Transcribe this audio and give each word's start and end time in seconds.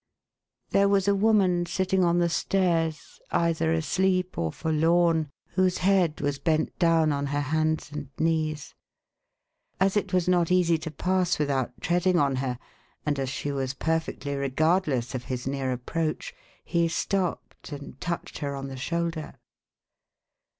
There 0.71 0.89
was 0.89 1.07
a 1.07 1.13
woman 1.13 1.67
sitting 1.67 2.03
on 2.03 2.17
the 2.17 2.27
stairs, 2.27 3.19
either 3.29 3.71
asleep 3.71 4.35
or 4.35 4.51
forlorn, 4.51 5.29
whose 5.49 5.77
head 5.77 6.21
was 6.21 6.39
bent 6.39 6.75
down 6.79 7.11
on 7.11 7.27
her 7.27 7.41
hands 7.41 7.91
and 7.91 8.09
knees. 8.17 8.73
As 9.79 9.95
it 9.95 10.11
was 10.11 10.27
not 10.27 10.51
easy 10.51 10.79
to 10.79 10.89
pass 10.89 11.37
without 11.37 11.79
treading 11.81 12.17
on 12.17 12.37
her, 12.37 12.57
and 13.05 13.19
as 13.19 13.29
she 13.29 13.51
was 13.51 13.75
perfectly 13.75 14.33
regardless 14.33 15.13
of 15.13 15.25
his 15.25 15.45
near 15.45 15.71
approach, 15.71 16.33
he 16.65 16.87
stopped, 16.87 17.71
and 17.71 18.01
touched 18.01 18.39
her 18.39 18.55
on 18.55 18.69
the 18.69 18.77
shoulder. 18.77 19.35